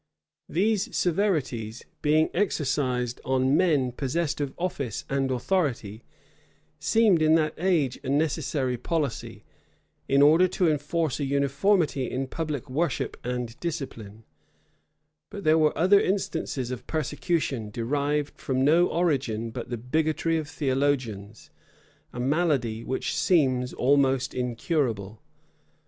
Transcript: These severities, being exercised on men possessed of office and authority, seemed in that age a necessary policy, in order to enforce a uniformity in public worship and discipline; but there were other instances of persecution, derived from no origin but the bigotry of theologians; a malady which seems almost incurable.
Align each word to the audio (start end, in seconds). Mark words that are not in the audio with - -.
These 0.49 0.97
severities, 0.97 1.83
being 2.01 2.31
exercised 2.33 3.21
on 3.23 3.55
men 3.55 3.91
possessed 3.91 4.41
of 4.41 4.51
office 4.57 5.05
and 5.11 5.29
authority, 5.29 6.01
seemed 6.79 7.21
in 7.21 7.35
that 7.35 7.53
age 7.59 7.99
a 8.03 8.09
necessary 8.09 8.77
policy, 8.77 9.43
in 10.09 10.23
order 10.23 10.47
to 10.47 10.67
enforce 10.67 11.19
a 11.19 11.23
uniformity 11.23 12.09
in 12.09 12.25
public 12.25 12.67
worship 12.67 13.15
and 13.23 13.55
discipline; 13.59 14.23
but 15.29 15.43
there 15.43 15.59
were 15.59 15.77
other 15.77 15.99
instances 15.99 16.71
of 16.71 16.87
persecution, 16.87 17.69
derived 17.69 18.39
from 18.39 18.63
no 18.65 18.87
origin 18.87 19.51
but 19.51 19.69
the 19.69 19.77
bigotry 19.77 20.35
of 20.39 20.49
theologians; 20.49 21.51
a 22.11 22.19
malady 22.19 22.83
which 22.83 23.15
seems 23.15 23.71
almost 23.71 24.33
incurable. 24.33 25.21